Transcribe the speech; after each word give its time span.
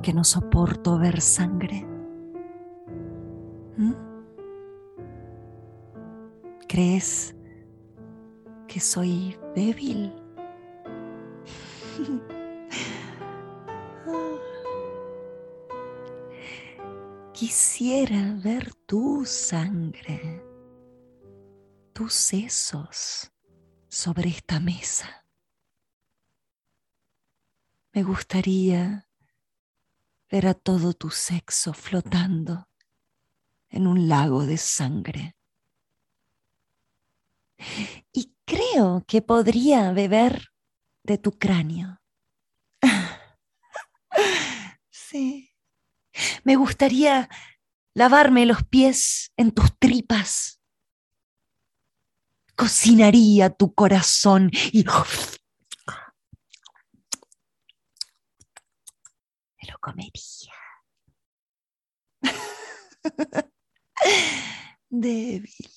¿Crees 0.00 0.12
que 0.12 0.16
no 0.16 0.24
soporto 0.24 0.98
ver 0.98 1.20
sangre? 1.20 1.84
¿Mm? 3.76 3.92
¿Crees 6.66 7.36
que 8.66 8.80
soy 8.80 9.38
débil? 9.54 10.10
Quisiera 17.34 18.40
ver 18.42 18.72
tu 18.86 19.26
sangre, 19.26 20.42
tus 21.92 22.14
sesos 22.14 23.30
sobre 23.88 24.30
esta 24.30 24.60
mesa. 24.60 25.26
Me 27.92 28.02
gustaría 28.02 29.09
ver 30.30 30.46
a 30.46 30.54
todo 30.54 30.94
tu 30.94 31.10
sexo 31.10 31.74
flotando 31.74 32.68
en 33.68 33.86
un 33.86 34.08
lago 34.08 34.46
de 34.46 34.56
sangre. 34.56 35.36
Y 38.12 38.34
creo 38.44 39.04
que 39.06 39.22
podría 39.22 39.92
beber 39.92 40.52
de 41.02 41.18
tu 41.18 41.32
cráneo. 41.32 42.00
sí. 44.90 45.52
Me 46.44 46.56
gustaría 46.56 47.28
lavarme 47.94 48.46
los 48.46 48.64
pies 48.64 49.32
en 49.36 49.52
tus 49.52 49.78
tripas. 49.78 50.60
Cocinaría 52.56 53.50
tu 53.50 53.74
corazón 53.74 54.50
y 54.52 54.84
lo 54.84 54.92
comería. 59.80 60.54
débil. 64.90 65.70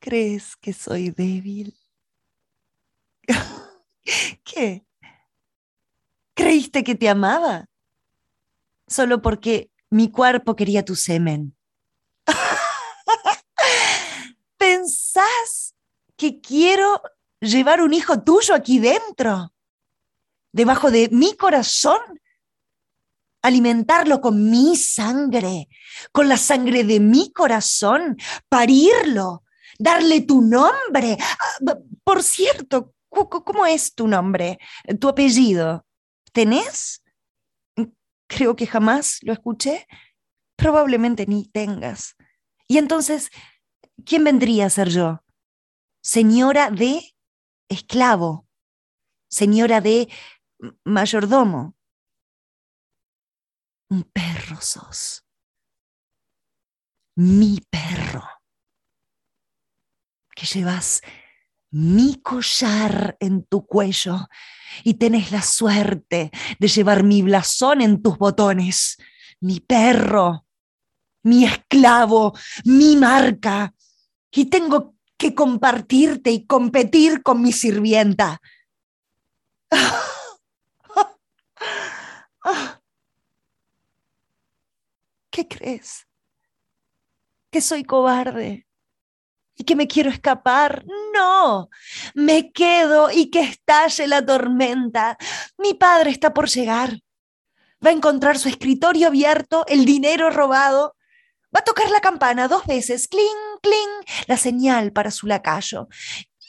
¿Crees 0.00 0.56
que 0.56 0.72
soy 0.72 1.10
débil? 1.10 1.76
¿Qué? 4.44 4.84
¿Creíste 6.34 6.84
que 6.84 6.94
te 6.94 7.08
amaba? 7.08 7.66
Solo 8.86 9.22
porque 9.22 9.70
mi 9.88 10.10
cuerpo 10.10 10.56
quería 10.56 10.84
tu 10.84 10.94
semen. 10.94 11.56
¿Pensás 14.58 15.74
que 16.16 16.40
quiero 16.40 17.00
llevar 17.40 17.80
un 17.80 17.94
hijo 17.94 18.22
tuyo 18.22 18.54
aquí 18.54 18.78
dentro? 18.78 19.53
Debajo 20.54 20.92
de 20.92 21.08
mi 21.10 21.36
corazón 21.36 21.98
alimentarlo 23.42 24.20
con 24.20 24.48
mi 24.50 24.76
sangre, 24.76 25.68
con 26.12 26.28
la 26.28 26.36
sangre 26.36 26.84
de 26.84 27.00
mi 27.00 27.32
corazón, 27.32 28.16
parirlo, 28.48 29.42
darle 29.78 30.20
tu 30.20 30.40
nombre. 30.40 31.18
Ah, 31.20 31.76
por 32.04 32.22
cierto, 32.22 32.94
¿cómo 33.10 33.66
es 33.66 33.94
tu 33.94 34.06
nombre? 34.06 34.58
Tu 35.00 35.08
apellido. 35.08 35.84
¿Tenés? 36.32 37.02
Creo 38.28 38.54
que 38.54 38.66
jamás 38.66 39.18
lo 39.22 39.32
escuché. 39.32 39.86
Probablemente 40.56 41.26
ni 41.26 41.46
tengas. 41.48 42.14
Y 42.68 42.78
entonces, 42.78 43.28
¿quién 44.06 44.22
vendría 44.22 44.66
a 44.66 44.70
ser 44.70 44.88
yo? 44.88 45.20
Señora 46.00 46.70
de 46.70 47.14
esclavo, 47.68 48.46
señora 49.28 49.80
de 49.80 50.08
mayordomo. 50.84 51.76
Un 53.90 54.02
perro 54.04 54.60
sos. 54.60 55.24
Mi 57.16 57.60
perro. 57.70 58.24
Que 60.34 60.46
llevas 60.46 61.00
mi 61.70 62.20
collar 62.22 63.16
en 63.18 63.44
tu 63.44 63.66
cuello 63.66 64.28
y 64.84 64.94
tenés 64.94 65.32
la 65.32 65.42
suerte 65.42 66.30
de 66.58 66.68
llevar 66.68 67.02
mi 67.02 67.22
blasón 67.22 67.80
en 67.80 68.00
tus 68.00 68.16
botones, 68.16 68.96
mi 69.40 69.58
perro, 69.60 70.46
mi 71.24 71.44
esclavo, 71.44 72.32
mi 72.64 72.96
marca, 72.96 73.74
y 74.30 74.46
tengo 74.46 74.94
que 75.16 75.34
compartirte 75.34 76.30
y 76.30 76.46
competir 76.46 77.22
con 77.22 77.42
mi 77.42 77.52
sirvienta. 77.52 78.40
¿Qué 85.34 85.48
crees? 85.48 86.06
¿Que 87.50 87.60
soy 87.60 87.82
cobarde? 87.82 88.68
y 89.56 89.62
que 89.62 89.76
me 89.76 89.86
quiero 89.86 90.10
escapar. 90.10 90.84
No, 91.12 91.70
me 92.14 92.52
quedo 92.52 93.10
y 93.10 93.30
que 93.30 93.40
estalle 93.40 94.08
la 94.08 94.24
tormenta. 94.24 95.16
Mi 95.58 95.74
padre 95.74 96.10
está 96.10 96.34
por 96.34 96.48
llegar. 96.48 97.00
Va 97.84 97.90
a 97.90 97.92
encontrar 97.92 98.36
su 98.36 98.48
escritorio 98.48 99.08
abierto, 99.08 99.64
el 99.68 99.84
dinero 99.84 100.30
robado. 100.30 100.96
Va 101.54 101.60
a 101.60 101.64
tocar 101.64 101.88
la 101.90 102.00
campana 102.00 102.48
dos 102.48 102.66
veces, 102.66 103.06
cling, 103.06 103.60
cling, 103.62 104.26
la 104.26 104.36
señal 104.36 104.92
para 104.92 105.12
su 105.12 105.28
lacayo. 105.28 105.88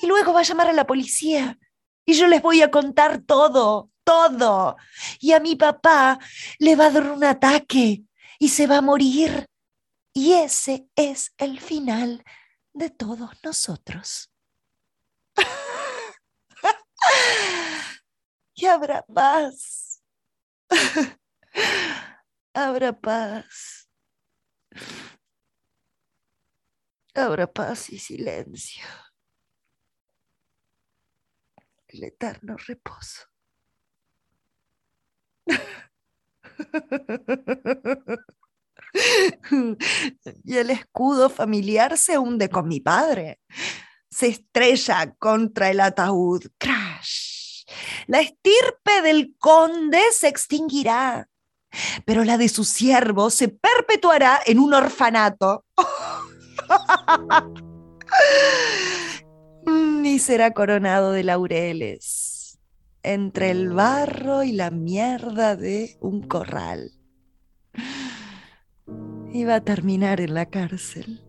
Y 0.01 0.07
luego 0.07 0.33
va 0.33 0.39
a 0.39 0.43
llamar 0.43 0.69
a 0.69 0.73
la 0.73 0.87
policía. 0.87 1.59
Y 2.05 2.13
yo 2.13 2.27
les 2.27 2.41
voy 2.41 2.63
a 2.63 2.71
contar 2.71 3.21
todo, 3.21 3.91
todo. 4.03 4.77
Y 5.19 5.33
a 5.33 5.39
mi 5.39 5.55
papá 5.55 6.17
le 6.57 6.75
va 6.75 6.87
a 6.87 6.91
dar 6.91 7.11
un 7.11 7.23
ataque 7.23 8.03
y 8.39 8.49
se 8.49 8.67
va 8.67 8.77
a 8.77 8.81
morir. 8.81 9.45
Y 10.13 10.33
ese 10.33 10.87
es 10.95 11.33
el 11.37 11.59
final 11.59 12.23
de 12.73 12.89
todos 12.89 13.31
nosotros. 13.43 14.31
y 18.55 18.65
habrá 18.65 19.03
paz. 19.03 20.01
habrá 22.53 22.93
paz. 22.93 23.89
Habrá 27.13 27.51
paz 27.51 27.89
y 27.91 27.99
silencio. 27.99 28.85
El 31.87 32.03
eterno 32.03 32.57
reposo. 32.57 33.21
y 40.43 40.57
el 40.57 40.69
escudo 40.69 41.29
familiar 41.29 41.97
se 41.97 42.17
hunde 42.17 42.49
con 42.49 42.67
mi 42.67 42.79
padre. 42.79 43.39
Se 44.09 44.27
estrella 44.27 45.13
contra 45.17 45.69
el 45.69 45.79
ataúd. 45.79 46.45
Crash. 46.57 47.65
La 48.07 48.21
estirpe 48.21 49.01
del 49.03 49.35
conde 49.39 50.01
se 50.11 50.27
extinguirá, 50.27 51.27
pero 52.05 52.23
la 52.23 52.37
de 52.37 52.47
su 52.47 52.63
siervo 52.63 53.29
se 53.29 53.47
perpetuará 53.49 54.39
en 54.45 54.59
un 54.59 54.73
orfanato. 54.73 55.65
y 60.03 60.19
será 60.19 60.51
coronado 60.51 61.11
de 61.11 61.23
laureles 61.23 62.59
entre 63.03 63.51
el 63.51 63.69
barro 63.69 64.43
y 64.43 64.51
la 64.51 64.71
mierda 64.71 65.55
de 65.55 65.97
un 65.99 66.27
corral 66.27 66.94
iba 69.35 69.55
a 69.55 69.61
terminar 69.61 70.21
en 70.21 70.33
la 70.33 70.45
cárcel. 70.45 71.21